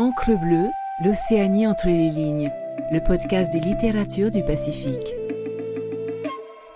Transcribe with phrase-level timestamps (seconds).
[0.00, 0.70] Encre bleue,
[1.04, 2.50] l'Océanie entre les lignes,
[2.90, 5.14] le podcast des littératures du Pacifique.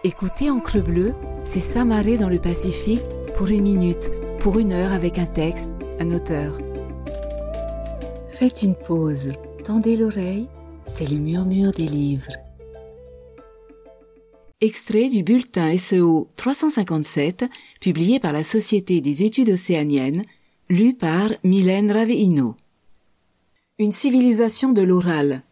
[0.05, 3.01] Écoutez Encre bleue, c'est s'amarrer dans le Pacifique
[3.39, 4.11] pour une minute,
[4.41, 6.59] pour une heure avec un texte, un auteur.
[8.29, 9.33] Faites une pause,
[9.65, 10.47] tendez l'oreille,
[10.85, 12.33] c'est le murmure des livres.
[14.61, 17.47] Extrait du bulletin SEO 357,
[17.81, 20.25] publié par la Société des études océaniennes,
[20.69, 22.55] lu par Mylène Raveino.
[23.81, 25.43] Une civilisation de l'oral.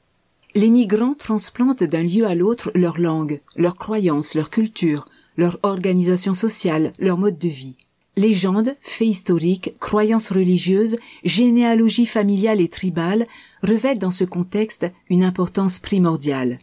[0.55, 6.33] Les migrants transplantent d'un lieu à l'autre leur langue, leurs croyances, leur culture, leur organisation
[6.33, 7.75] sociale, leur mode de vie.
[8.17, 13.27] Légendes, faits historiques, croyances religieuses, généalogie familiale et tribale
[13.65, 16.59] revêtent dans ce contexte une importance primordiale.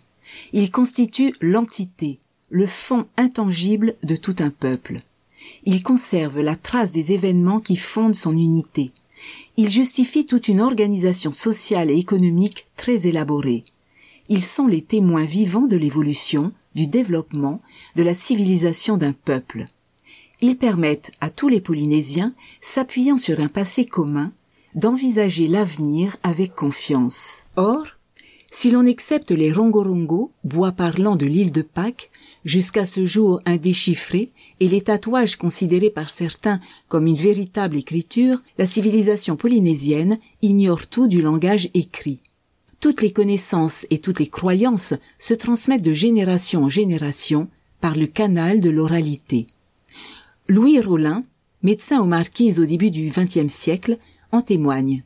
[0.54, 5.02] Ils constituent l'entité, le fond intangible de tout un peuple.
[5.66, 8.94] Ils conservent la trace des événements qui fondent son unité.
[9.62, 13.66] Ils justifient toute une organisation sociale et économique très élaborée.
[14.29, 17.62] Ils sont les témoins vivants de l'évolution, du développement,
[17.98, 19.66] de la civilisation d'un peuple.
[20.40, 24.32] Ils permettent à tous les Polynésiens, s'appuyant sur un passé commun,
[24.76, 27.40] d'envisager l'avenir avec confiance.
[27.57, 27.85] Or,
[28.51, 32.12] si l'on accepte les rongorongo, bois parlants de l'île de Pâques,
[32.46, 38.66] jusqu'à ce jour indéchiffrés, et les tatouages considérés par certains comme une véritable écriture, la
[38.66, 42.20] civilisation polynésienne ignore tout du langage écrit.
[42.79, 47.48] Toutes les connaissances et toutes les croyances se transmettent de génération en génération
[47.82, 49.48] par le canal de l'oralité.
[50.48, 51.23] Louis Rollin,
[51.62, 53.98] médecin aux marquises au début du XXe siècle,
[54.32, 55.04] en témoigne.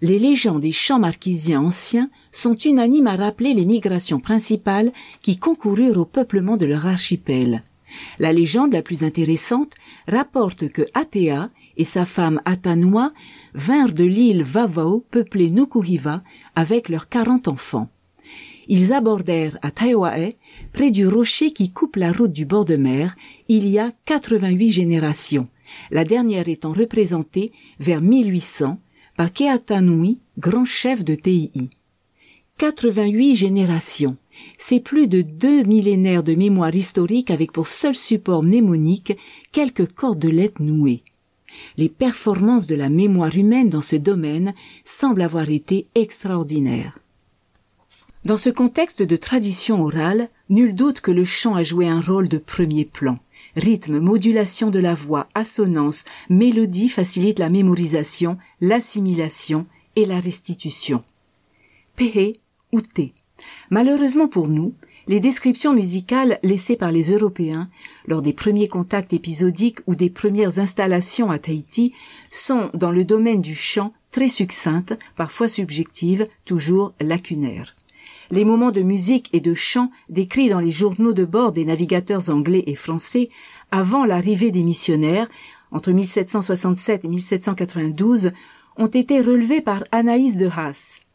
[0.00, 5.98] Les légendes des champs marquisiens anciens sont unanimes à rappeler les migrations principales qui concoururent
[5.98, 7.64] au peuplement de leur archipel.
[8.18, 9.74] La légende la plus intéressante
[10.06, 13.12] rapporte que Atea et sa femme Atanoa
[13.54, 16.22] vinrent de l'île Vavao peuplée Nukuhiva
[16.54, 17.88] avec leurs quarante enfants.
[18.68, 20.34] Ils abordèrent à Taioae,
[20.72, 23.16] près du rocher qui coupe la route du bord de mer,
[23.48, 25.48] il y a 88 générations,
[25.90, 28.78] la dernière étant représentée vers 1800
[29.16, 31.70] par Keatanui, grand chef de TII.
[32.58, 34.16] 88 générations.
[34.56, 39.16] C'est plus de deux millénaires de mémoire historique avec pour seul support mnémonique
[39.52, 41.02] quelques cordelettes nouées.
[41.76, 44.54] Les performances de la mémoire humaine dans ce domaine
[44.84, 46.98] semblent avoir été extraordinaires.
[48.24, 52.28] Dans ce contexte de tradition orale, nul doute que le chant a joué un rôle
[52.28, 53.18] de premier plan.
[53.56, 59.66] Rythme, modulation de la voix, assonance, mélodie facilitent la mémorisation, l'assimilation
[59.96, 61.00] et la restitution.
[61.96, 62.40] Pehe
[62.72, 63.14] ou T.
[63.70, 64.74] Malheureusement pour nous,
[65.08, 67.68] les descriptions musicales laissées par les Européens
[68.06, 71.94] lors des premiers contacts épisodiques ou des premières installations à Tahiti
[72.30, 77.74] sont, dans le domaine du chant, très succinctes, parfois subjectives, toujours lacunaires.
[78.30, 82.28] Les moments de musique et de chant décrits dans les journaux de bord des navigateurs
[82.28, 83.30] anglais et français
[83.70, 85.28] avant l'arrivée des missionnaires,
[85.70, 88.32] entre 1767 et 1792,
[88.76, 91.07] ont été relevés par Anaïs de Haas.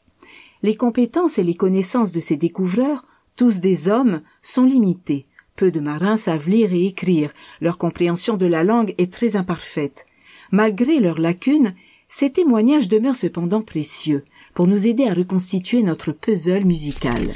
[0.63, 5.25] Les compétences et les connaissances de ces découvreurs tous des hommes, sont limités.
[5.55, 10.05] Peu de marins savent lire et écrire, leur compréhension de la langue est très imparfaite.
[10.51, 11.73] Malgré leurs lacunes,
[12.07, 14.23] ces témoignages demeurent cependant précieux
[14.53, 17.33] pour nous aider à reconstituer notre puzzle musical.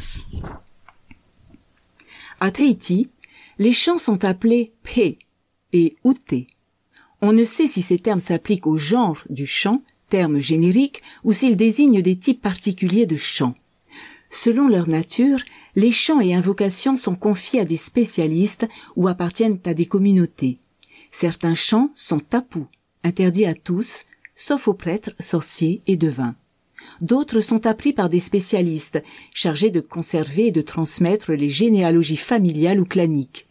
[2.40, 3.10] À Tahiti,
[3.58, 5.18] les chants sont appelés P
[5.74, 6.48] et Ute.
[7.22, 11.58] On ne sait si ces termes s'appliquent au genre du chant, terme générique, ou s'ils
[11.58, 13.56] désignent des types particuliers de chants.
[14.30, 15.40] Selon leur nature,
[15.76, 20.58] les chants et invocations sont confiés à des spécialistes ou appartiennent à des communautés.
[21.12, 22.68] Certains chants sont tapous,
[23.04, 26.36] interdits à tous, sauf aux prêtres, sorciers et devins.
[27.02, 29.04] D'autres sont appris par des spécialistes,
[29.34, 33.48] chargés de conserver et de transmettre les généalogies familiales ou claniques.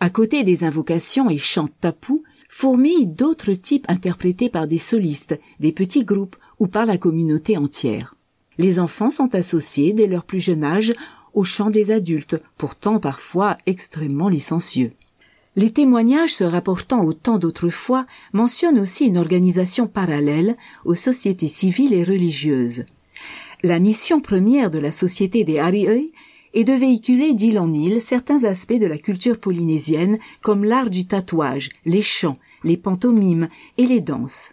[0.00, 5.72] À côté des invocations et chants tapous, fourmillent d'autres types interprétés par des solistes, des
[5.72, 8.16] petits groupes ou par la communauté entière.
[8.56, 10.92] Les enfants sont associés dès leur plus jeune âge
[11.34, 14.92] au chant des adultes, pourtant parfois extrêmement licencieux.
[15.54, 21.94] Les témoignages se rapportant au temps d'autrefois mentionnent aussi une organisation parallèle aux sociétés civiles
[21.94, 22.84] et religieuses.
[23.62, 26.12] La mission première de la société des Arioi
[26.54, 31.06] est de véhiculer d'île en île certains aspects de la culture polynésienne comme l'art du
[31.06, 34.52] tatouage, les chants, les pantomimes et les danses.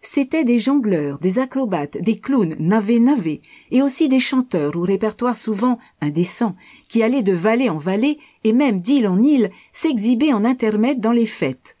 [0.00, 5.78] C'étaient des jongleurs, des acrobates, des clowns, navé-navé, et aussi des chanteurs au répertoire souvent
[6.02, 6.56] indécent,
[6.88, 11.10] qui allaient de vallée en vallée et même d'île en île s'exhiber en intermède dans
[11.10, 11.74] les fêtes.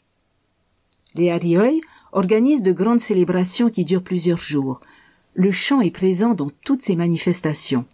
[1.14, 1.80] Les Arioi
[2.12, 4.80] organisent de grandes célébrations qui durent plusieurs jours.
[5.34, 7.84] le chant est présent dans toutes ses manifestations.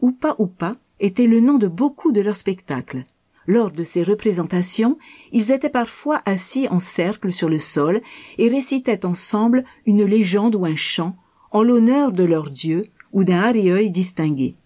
[0.00, 3.04] Oupa Oupa était le nom de beaucoup de leurs spectacles.
[3.46, 4.98] Lors de ces représentations,
[5.32, 8.02] ils étaient parfois assis en cercle sur le sol
[8.38, 11.16] et récitaient ensemble une légende ou un chant
[11.52, 14.56] en l'honneur de leur dieu ou d'un arieuil distingué.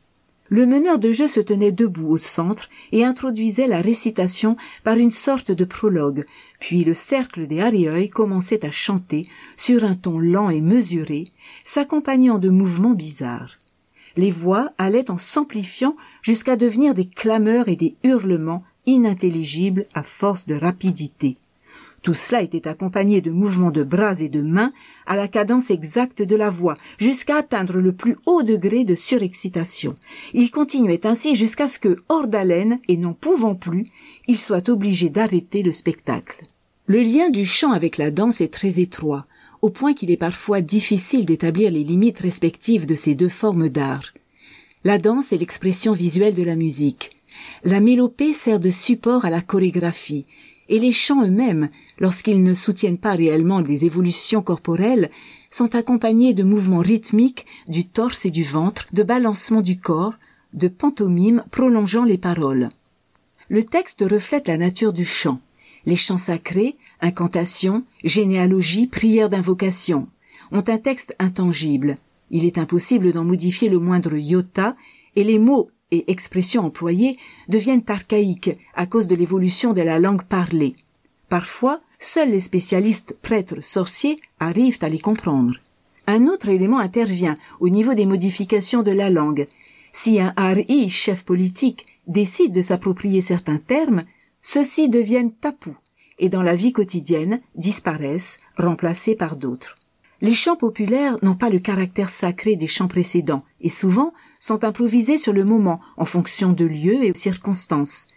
[0.48, 5.12] Le meneur de jeu se tenait debout au centre et introduisait la récitation par une
[5.12, 6.26] sorte de prologue,
[6.58, 11.28] puis le cercle des arieuils commençait à chanter sur un ton lent et mesuré,
[11.62, 13.59] s'accompagnant de mouvements bizarres.
[14.20, 20.46] Les voix allaient en s'amplifiant jusqu'à devenir des clameurs et des hurlements inintelligibles à force
[20.46, 21.38] de rapidité.
[22.02, 24.75] Tout cela était accompagné de mouvements de bras et de mains
[25.06, 29.94] à la cadence exacte de la voix, jusqu'à atteindre le plus haut degré de surexcitation.
[30.34, 33.87] Il continuait ainsi jusqu'à ce que, hors d'haleine et n'en pouvant plus,
[34.28, 36.44] il soit obligé d'arrêter le spectacle.
[36.84, 39.25] Le lien du chant avec la danse est très étroit,
[39.62, 44.12] au point qu'il est parfois difficile d'établir les limites respectives de ces deux formes d'art.
[44.84, 47.18] La danse est l'expression visuelle de la musique.
[47.64, 50.26] La mélopée sert de support à la chorégraphie,
[50.68, 51.68] et les chants eux-mêmes,
[51.98, 55.10] lorsqu'ils ne soutiennent pas réellement des évolutions corporelles,
[55.50, 60.14] sont accompagnés de mouvements rythmiques du torse et du ventre, de balancements du corps,
[60.54, 62.70] de pantomimes prolongeant les paroles.
[63.48, 65.40] Le texte reflète la nature du chant.
[65.86, 70.08] Les chants sacrés, incantations, généalogies, prières d'invocation,
[70.52, 71.97] ont un texte intangible.
[72.31, 74.76] Il est impossible d'en modifier le moindre iota,
[75.17, 77.19] et les mots et expressions employées
[77.49, 80.76] deviennent archaïques à cause de l'évolution de la langue parlée.
[81.29, 85.55] Parfois, seuls les spécialistes prêtres sorciers arrivent à les comprendre.
[86.06, 89.47] Un autre élément intervient au niveau des modifications de la langue.
[89.93, 94.05] Si un RI, chef politique, décide de s'approprier certains termes,
[94.43, 95.76] ceux-ci deviennent tapous
[96.20, 99.75] et dans la vie quotidienne disparaissent, remplacés par d'autres.
[100.20, 105.17] Les chants populaires n'ont pas le caractère sacré des chants précédents et souvent sont improvisés
[105.17, 108.08] sur le moment en fonction de lieux et circonstances.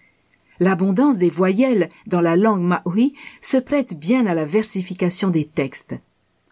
[0.60, 5.96] L'abondance des voyelles dans la langue maori se prête bien à la versification des textes.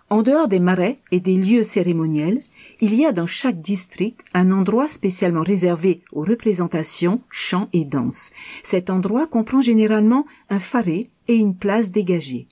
[0.09, 2.42] En dehors des marais et des lieux cérémoniels,
[2.81, 8.31] il y a dans chaque district un endroit spécialement réservé aux représentations, chants et danses.
[8.63, 12.48] Cet endroit comprend généralement un faré et une place dégagée.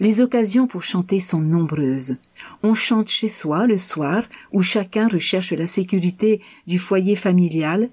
[0.00, 2.16] Les occasions pour chanter sont nombreuses.
[2.62, 7.90] On chante chez soi le soir, où chacun recherche la sécurité du foyer familial.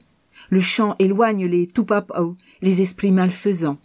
[0.50, 3.78] Le chant éloigne les tupapau, les esprits malfaisants.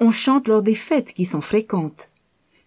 [0.00, 2.10] On chante lors des fêtes qui sont fréquentes.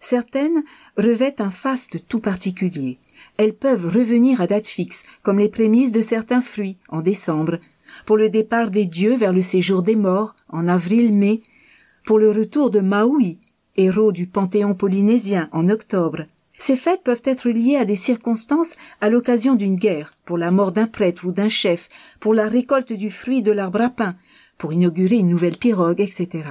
[0.00, 0.64] Certaines
[0.96, 2.98] revêtent un faste tout particulier.
[3.36, 7.58] Elles peuvent revenir à date fixe, comme les prémices de certains fruits, en décembre,
[8.06, 11.40] pour le départ des dieux vers le séjour des morts, en avril-mai,
[12.08, 13.36] pour le retour de Maui,
[13.76, 16.24] héros du panthéon polynésien, en octobre.
[16.56, 20.72] Ces fêtes peuvent être liées à des circonstances à l'occasion d'une guerre, pour la mort
[20.72, 24.16] d'un prêtre ou d'un chef, pour la récolte du fruit de l'arbre à pain,
[24.56, 26.44] pour inaugurer une nouvelle pirogue, etc.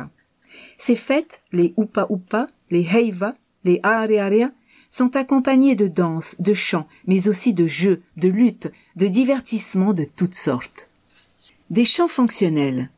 [0.77, 3.33] Ces fêtes, les Upa Upa, les Heiva,
[3.63, 4.51] les Arearea,
[4.92, 10.06] sont accompagnées de danses, de chants, mais aussi de jeux, de luttes, de divertissements de
[10.06, 10.92] toutes sortes.
[11.71, 12.92] Des chants fonctionnels.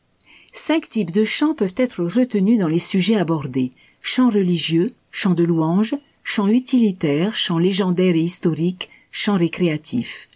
[0.54, 3.72] Cinq types de chants peuvent être retenus dans les sujets abordés.
[4.01, 10.28] Chants religieux, chants de louanges, chants utilitaires, chants légendaires et historiques, chants récréatifs.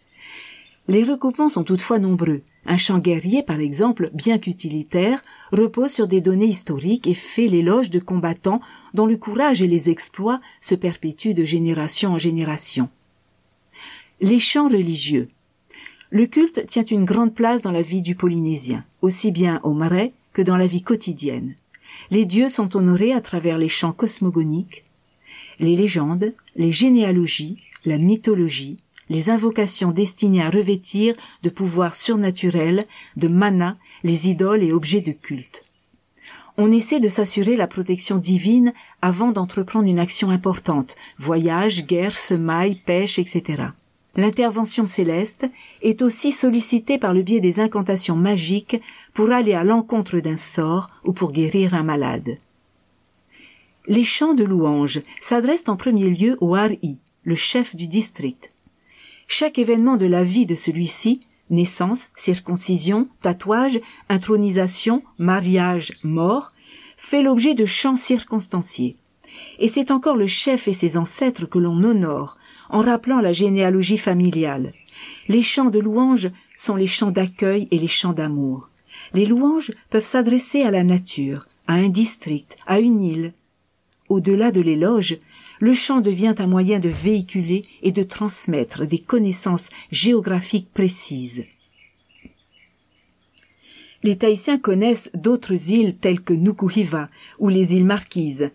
[0.88, 2.42] Les recoupements sont toutefois nombreux.
[2.66, 5.22] Un chant guerrier, par exemple, bien qu'utilitaire,
[5.52, 8.62] repose sur des données historiques et fait l'éloge de combattants
[8.94, 12.90] dont le courage et les exploits se perpétuent de génération en génération.
[14.22, 15.28] Les chants religieux.
[16.16, 20.14] Le culte tient une grande place dans la vie du Polynésien, aussi bien au marais
[20.32, 21.56] que dans la vie quotidienne.
[22.12, 24.84] Les dieux sont honorés à travers les chants cosmogoniques,
[25.58, 28.78] les légendes, les généalogies, la mythologie,
[29.10, 32.86] les invocations destinées à revêtir de pouvoirs surnaturels,
[33.18, 35.64] de mana, les idoles et objets de culte.
[36.58, 42.80] On essaie de s'assurer la protection divine avant d'entreprendre une action importante, voyage, guerre, semailles,
[42.86, 43.64] pêche, etc.
[44.16, 45.48] L'intervention céleste
[45.82, 48.80] est aussi sollicitée par le biais des incantations magiques
[49.14, 52.38] pour aller à l'encontre d'un sort ou pour guérir un malade.
[53.88, 58.52] Les chants de louange s'adressent en premier lieu au Hari, le chef du district.
[59.28, 66.54] Chaque événement de la vie de celui-ci, naissance, circoncision, tatouage, intronisation, mariage, mort,
[66.98, 68.96] fait l'objet de chants circonstanciés.
[69.60, 72.38] Et c'est encore le chef et ses ancêtres que l'on honore,
[72.74, 74.74] en rappelant la généalogie familiale.
[75.30, 78.70] Les chants de louange sont les chants d'accueil et les chants d'amour.
[79.14, 83.34] Les louanges peuvent s'adresser à la nature, à un district, à une île,
[84.10, 85.18] au-delà de l'éloge,
[85.60, 91.46] le chant devient un moyen de véhiculer et de transmettre des connaissances géographiques précises.
[94.02, 97.08] Les Tahitiens connaissent d'autres îles telles que Nukuhiva
[97.40, 98.52] ou les îles Marquises,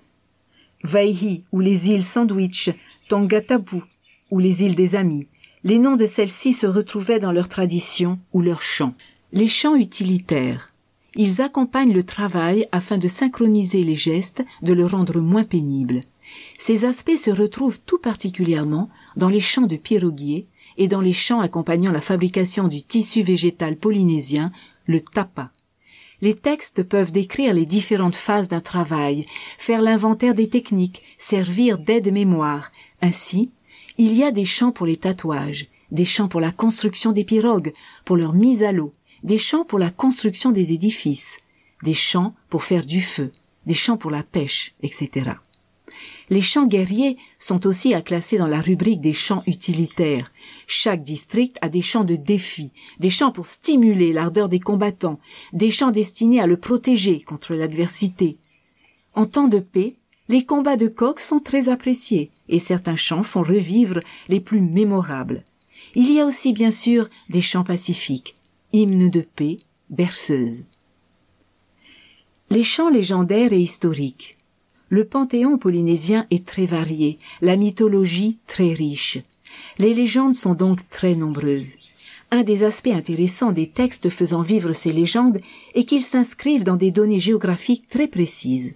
[0.82, 2.70] Vaihi ou les îles Sandwich,
[3.08, 3.82] Tongatabu
[4.30, 5.26] ou les îles des Amis.
[5.64, 8.94] Les noms de celles-ci se retrouvaient dans leurs traditions ou leurs chants.
[9.32, 10.72] Les chants utilitaires.
[11.14, 16.02] Ils accompagnent le travail afin de synchroniser les gestes, de le rendre moins pénible.
[16.58, 21.40] Ces aspects se retrouvent tout particulièrement dans les chants de piroguier et dans les chants
[21.40, 24.52] accompagnant la fabrication du tissu végétal polynésien,
[24.86, 25.50] le tapa.
[26.20, 32.72] Les textes peuvent décrire les différentes phases d'un travail, faire l'inventaire des techniques, servir d'aide-mémoire.
[33.02, 33.52] Ainsi,
[33.98, 37.72] il y a des chants pour les tatouages, des chants pour la construction des pirogues,
[38.04, 38.92] pour leur mise à l'eau,
[39.24, 41.38] des chants pour la construction des édifices,
[41.82, 43.32] des chants pour faire du feu,
[43.66, 45.32] des chants pour la pêche, etc.
[46.30, 50.30] Les chants guerriers sont aussi à classer dans la rubrique des chants utilitaires.
[50.66, 55.18] Chaque district a des chants de défi, des chants pour stimuler l'ardeur des combattants,
[55.52, 58.36] des chants destinés à le protéger contre l'adversité.
[59.14, 59.96] En temps de paix,
[60.28, 65.42] les combats de coq sont très appréciés et certains chants font revivre les plus mémorables.
[65.94, 68.34] Il y a aussi bien sûr des chants pacifiques,
[68.72, 69.56] hymnes de paix,
[69.90, 70.64] berceuses.
[72.50, 74.36] Les chants légendaires et historiques.
[74.90, 79.18] Le panthéon polynésien est très varié, la mythologie très riche.
[79.78, 81.76] Les légendes sont donc très nombreuses.
[82.30, 85.38] Un des aspects intéressants des textes faisant vivre ces légendes
[85.74, 88.74] est qu'ils s'inscrivent dans des données géographiques très précises.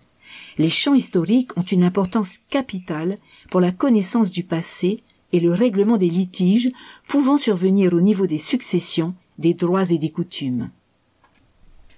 [0.58, 3.18] Les chants historiques ont une importance capitale
[3.50, 6.70] pour la connaissance du passé et le règlement des litiges
[7.08, 10.70] pouvant survenir au niveau des successions, des droits et des coutumes.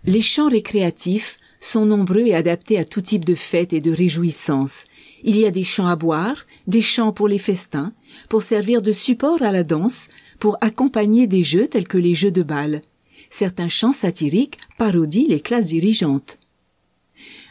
[0.04, 4.84] Les chants récréatifs sont nombreux et adaptés à tout type de fêtes et de réjouissances.
[5.22, 7.92] Il y a des chants à boire, des chants pour les festins,
[8.28, 12.30] pour servir de support à la danse, pour accompagner des jeux tels que les jeux
[12.30, 12.82] de bal.
[13.30, 16.38] Certains chants satiriques parodient les classes dirigeantes.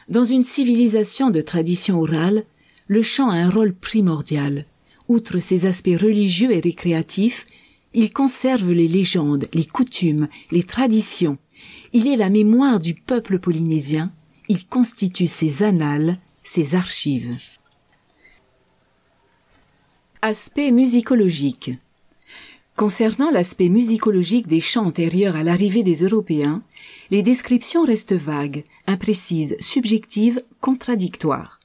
[0.09, 2.45] Dans une civilisation de tradition orale,
[2.87, 4.65] le chant a un rôle primordial.
[5.07, 7.45] Outre ses aspects religieux et récréatifs,
[7.93, 11.37] il conserve les légendes, les coutumes, les traditions,
[11.93, 14.11] il est la mémoire du peuple polynésien,
[14.49, 17.37] il constitue ses annales, ses archives.
[20.21, 21.71] Aspect musicologique.
[22.75, 26.63] Concernant l'aspect musicologique des chants antérieurs à l'arrivée des Européens,
[27.11, 31.59] les descriptions restent vagues, imprécises, subjectives, contradictoires.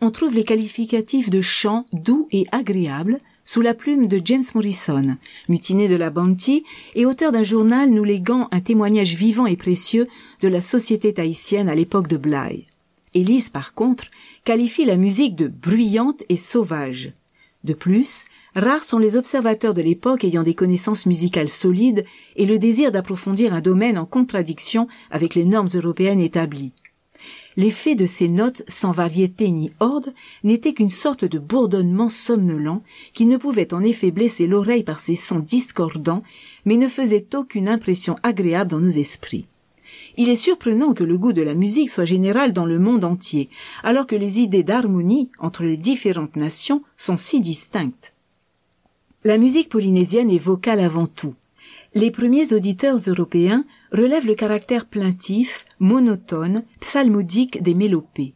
[0.00, 5.18] On trouve les qualificatifs de chants doux et agréables, sous la plume de James Morrison,
[5.50, 10.08] mutiné de la Bounty et auteur d'un journal nous léguant un témoignage vivant et précieux
[10.40, 12.64] de la société tahitienne à l'époque de Bly.
[13.12, 14.06] Elise, par contre,
[14.44, 17.12] qualifie la musique de bruyante et sauvage.
[17.64, 22.04] De plus, rares sont les observateurs de l'époque ayant des connaissances musicales solides
[22.36, 26.72] et le désir d'approfondir un domaine en contradiction avec les normes européennes établies.
[27.56, 30.10] L'effet de ces notes sans variété ni ordre
[30.42, 32.82] n'était qu'une sorte de bourdonnement somnolent
[33.12, 36.24] qui ne pouvait en effet blesser l'oreille par ses sons discordants,
[36.64, 39.46] mais ne faisait aucune impression agréable dans nos esprits.
[40.16, 43.48] Il est surprenant que le goût de la musique soit général dans le monde entier,
[43.82, 48.13] alors que les idées d'harmonie entre les différentes nations sont si distinctes.
[49.26, 51.34] La musique polynésienne est vocale avant tout.
[51.94, 58.34] Les premiers auditeurs européens relève le caractère plaintif, monotone, psalmodique des mélopées.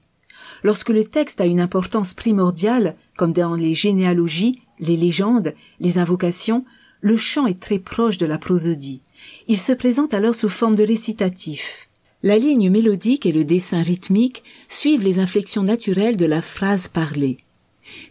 [0.62, 6.64] Lorsque le texte a une importance primordiale, comme dans les généalogies, les légendes, les invocations,
[7.02, 9.02] le chant est très proche de la prosodie.
[9.47, 11.90] Il se présente alors sous forme de récitatif.
[12.23, 17.45] La ligne mélodique et le dessin rythmique suivent les inflexions naturelles de la phrase parlée.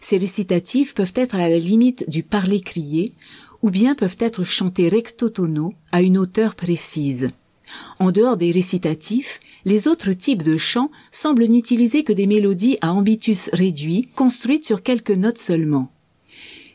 [0.00, 3.14] Ces récitatifs peuvent être à la limite du parler crié,
[3.62, 7.30] ou bien peuvent être chantés recto tono à une hauteur précise.
[7.98, 12.92] En dehors des récitatifs, les autres types de chants semblent n'utiliser que des mélodies à
[12.92, 15.90] ambitus réduit, construites sur quelques notes seulement.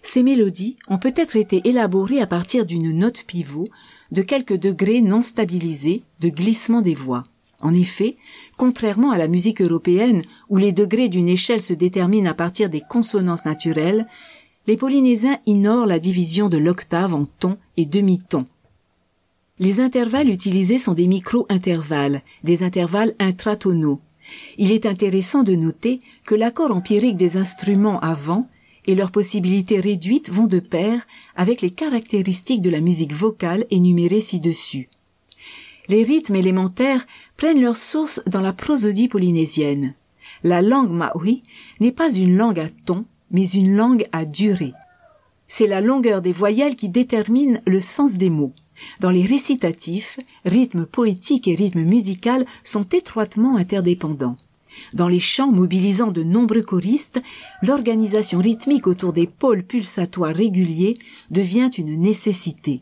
[0.02, 3.68] Ces mélodies ont peut-être été élaborées à partir d'une note pivot,
[4.12, 7.24] de quelques degrés non stabilisés de glissement des voix.
[7.62, 8.18] En effet,
[8.58, 12.82] contrairement à la musique européenne où les degrés d'une échelle se déterminent à partir des
[12.82, 14.08] consonances naturelles,
[14.68, 18.46] les Polynésiens ignorent la division de l'octave en tons et demi-tons.
[19.60, 24.00] Les intervalles utilisés sont des micro-intervalles, des intervalles intratonaux.
[24.58, 28.48] Il est intéressant de noter que l'accord empirique des instruments avant
[28.86, 31.06] et leurs possibilités réduites vont de pair
[31.36, 34.90] avec les caractéristiques de la musique vocale énumérées ci-dessus.
[35.90, 39.96] Les rythmes élémentaires prennent leur source dans la prosodie polynésienne.
[40.44, 41.44] La langue maori
[41.80, 44.74] n'est pas une langue à tons, mais une langue à durée.
[45.48, 48.54] C'est la longueur des voyelles qui détermine le sens des mots.
[49.00, 54.38] Dans les récitatifs, rythme poétique et rythme musical sont étroitement interdépendants.
[54.94, 57.22] Dans les chants mobilisant de nombreux choristes,
[57.62, 60.98] l'organisation rythmique autour des pôles pulsatoires réguliers
[61.30, 62.82] devient une nécessité.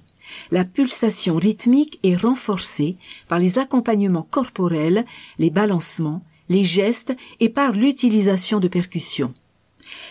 [0.52, 2.98] La pulsation rythmique est renforcée
[3.28, 5.06] par les accompagnements corporels,
[5.40, 9.34] les balancements, les gestes et par l'utilisation de percussions.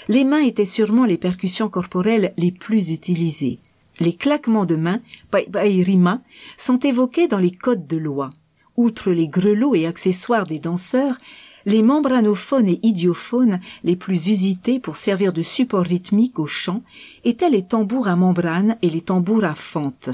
[0.08, 3.58] Les mains étaient sûrement les percussions corporelles les plus utilisées.
[3.98, 5.00] Les claquements de mains,
[5.32, 6.22] rima,
[6.56, 8.30] sont évoqués dans les codes de loi.
[8.76, 11.18] Outre les grelots et accessoires des danseurs,
[11.66, 16.82] les membranophones et idiophones les plus usités pour servir de support rythmique au chant
[17.24, 20.10] étaient les tambours à membrane et les tambours à fente.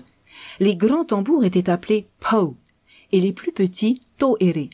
[0.61, 2.57] Les grands tambours étaient appelés pau
[3.13, 4.69] et les plus petits toere.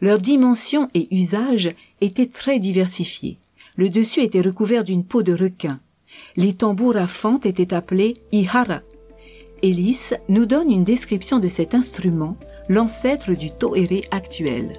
[0.00, 3.38] Leurs dimensions et usages étaient très diversifiés.
[3.76, 5.80] Le dessus était recouvert d'une peau de requin.
[6.36, 8.82] Les tambours à fente étaient appelés ihara.
[9.62, 12.36] Ellis nous donne une description de cet instrument,
[12.68, 14.78] l'ancêtre du toere actuel.